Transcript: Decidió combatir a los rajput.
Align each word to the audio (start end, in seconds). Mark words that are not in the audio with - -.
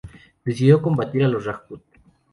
Decidió 0.43 0.81
combatir 0.81 1.23
a 1.23 1.27
los 1.27 1.45
rajput. 1.45 1.83